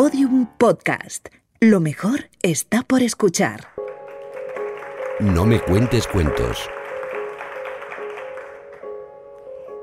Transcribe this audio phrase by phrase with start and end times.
[0.00, 1.26] Podium Podcast.
[1.58, 3.62] Lo mejor está por escuchar.
[5.18, 6.70] No me cuentes cuentos.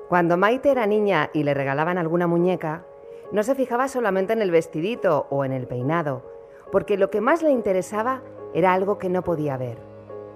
[0.08, 2.86] Cuando Maite era niña y le regalaban alguna muñeca,
[3.34, 6.24] no se fijaba solamente en el vestidito o en el peinado,
[6.72, 8.24] porque lo que más le interesaba
[8.54, 9.80] era algo que no podía ver,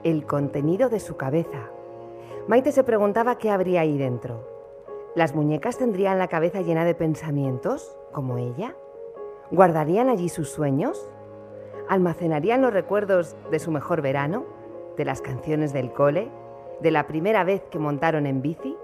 [0.04, 1.72] el contenido de su cabeza.
[2.50, 4.46] Maite se preguntaba qué habría ahí dentro.
[5.16, 8.76] ¿Las muñecas tendrían la cabeza llena de pensamientos, como ella?
[9.52, 11.10] ¿Guardarían allí sus sueños?
[11.88, 14.46] ¿Almacenarían los recuerdos de su mejor verano?
[14.96, 16.30] ¿De las canciones del cole?
[16.82, 18.78] ¿De la primera vez que montaron en bici?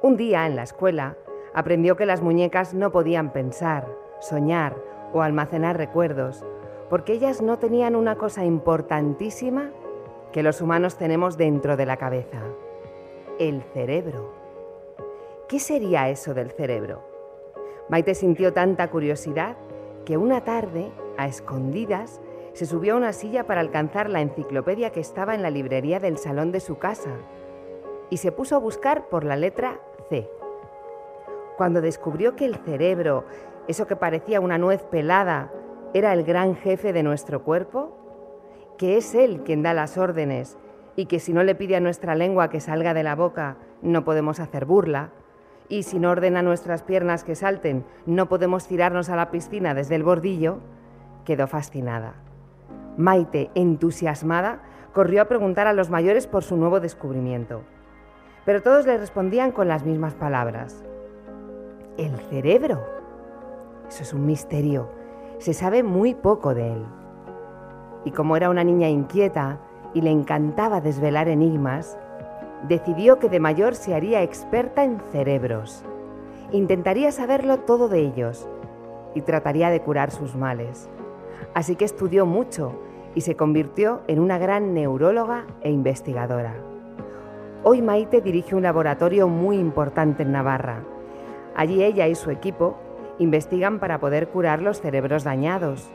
[0.00, 1.18] Un día en la escuela
[1.52, 3.86] aprendió que las muñecas no podían pensar,
[4.20, 4.76] soñar
[5.12, 6.42] o almacenar recuerdos,
[6.88, 9.72] porque ellas no tenían una cosa importantísima
[10.32, 12.40] que los humanos tenemos dentro de la cabeza,
[13.38, 14.32] el cerebro.
[15.48, 17.09] ¿Qué sería eso del cerebro?
[17.90, 19.56] Maite sintió tanta curiosidad
[20.04, 22.20] que una tarde, a escondidas,
[22.52, 26.16] se subió a una silla para alcanzar la enciclopedia que estaba en la librería del
[26.16, 27.10] salón de su casa
[28.08, 30.30] y se puso a buscar por la letra C.
[31.56, 33.24] Cuando descubrió que el cerebro,
[33.66, 35.52] eso que parecía una nuez pelada,
[35.92, 37.96] era el gran jefe de nuestro cuerpo,
[38.78, 40.58] que es él quien da las órdenes
[40.94, 44.04] y que si no le pide a nuestra lengua que salga de la boca, no
[44.04, 45.10] podemos hacer burla,
[45.70, 49.72] y si no ordena a nuestras piernas que salten, no podemos tirarnos a la piscina
[49.72, 50.58] desde el bordillo,
[51.24, 52.14] quedó fascinada.
[52.96, 54.60] Maite, entusiasmada,
[54.92, 57.62] corrió a preguntar a los mayores por su nuevo descubrimiento.
[58.44, 60.82] Pero todos le respondían con las mismas palabras.
[61.96, 62.84] El cerebro.
[63.88, 64.88] Eso es un misterio.
[65.38, 66.84] Se sabe muy poco de él.
[68.04, 69.60] Y como era una niña inquieta
[69.94, 71.96] y le encantaba desvelar enigmas,
[72.68, 75.84] decidió que de mayor se haría experta en cerebros.
[76.52, 78.48] Intentaría saberlo todo de ellos
[79.14, 80.88] y trataría de curar sus males.
[81.54, 82.72] Así que estudió mucho
[83.14, 86.54] y se convirtió en una gran neuróloga e investigadora.
[87.62, 90.82] Hoy Maite dirige un laboratorio muy importante en Navarra.
[91.54, 92.76] Allí ella y su equipo
[93.18, 95.90] investigan para poder curar los cerebros dañados.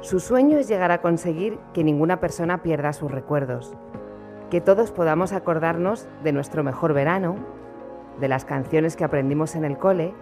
[0.00, 3.74] Su sueño es llegar a conseguir que ninguna persona pierda sus recuerdos,
[4.50, 7.36] que todos podamos acordarnos de nuestro mejor verano,
[8.20, 10.14] de las canciones que aprendimos en el cole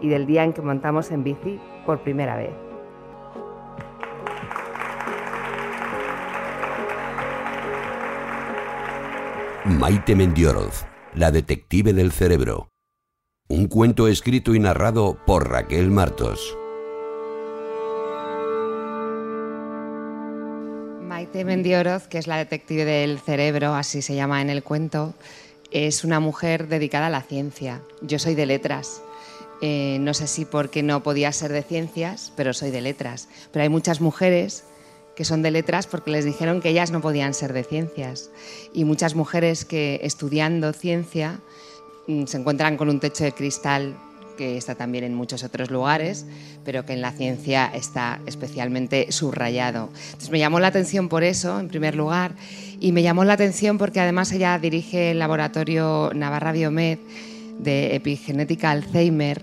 [0.00, 2.52] y del día en que montamos en bici por primera vez.
[9.64, 12.68] Maite Mendioroz, la detective del cerebro.
[13.48, 16.56] Un cuento escrito y narrado por Raquel Martos.
[21.18, 25.14] Maite Mendioroz, que es la detective del cerebro, así se llama en el cuento,
[25.72, 27.82] es una mujer dedicada a la ciencia.
[28.02, 29.02] Yo soy de letras.
[29.60, 33.28] Eh, no sé si porque no podía ser de ciencias, pero soy de letras.
[33.50, 34.62] Pero hay muchas mujeres
[35.16, 38.30] que son de letras porque les dijeron que ellas no podían ser de ciencias.
[38.72, 41.40] Y muchas mujeres que estudiando ciencia
[42.06, 43.96] mm, se encuentran con un techo de cristal
[44.38, 46.24] que está también en muchos otros lugares,
[46.64, 49.90] pero que en la ciencia está especialmente subrayado.
[50.06, 52.32] Entonces me llamó la atención por eso, en primer lugar,
[52.80, 56.98] y me llamó la atención porque además ella dirige el laboratorio Navarra Biomed
[57.58, 59.42] de epigenética Alzheimer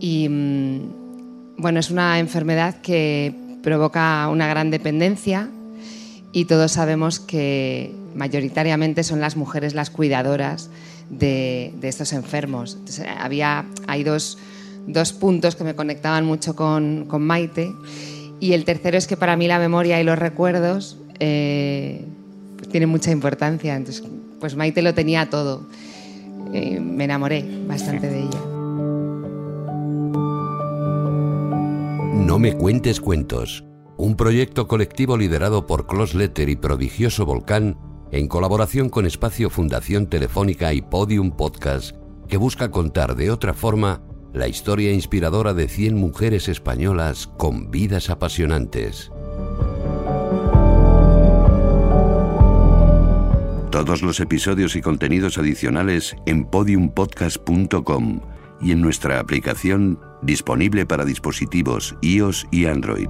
[0.00, 5.50] y mm, bueno, es una enfermedad que provoca una gran dependencia
[6.32, 10.70] y todos sabemos que mayoritariamente son las mujeres las cuidadoras
[11.10, 12.78] de, estos enfermos.
[13.18, 14.38] había, hay dos,
[15.18, 17.72] puntos que me conectaban mucho con, Maite
[18.40, 22.04] y el tercero es que para mí la memoria y los recuerdos eh,
[22.70, 23.74] tienen mucha importancia.
[23.74, 24.04] Entonces,
[24.40, 25.66] pues Maite lo tenía todo.
[26.52, 28.40] Eh, me enamoré bastante de ella.
[32.14, 33.64] No me cuentes cuentos,
[33.96, 37.76] un proyecto colectivo liderado por Close Letter y Prodigioso Volcán
[38.12, 41.96] en colaboración con Espacio Fundación Telefónica y Podium Podcast,
[42.28, 44.02] que busca contar de otra forma
[44.32, 49.10] la historia inspiradora de 100 mujeres españolas con vidas apasionantes.
[53.70, 58.20] Todos los episodios y contenidos adicionales en podiumpodcast.com
[58.60, 63.08] y en nuestra aplicación disponible para dispositivos iOS y Android.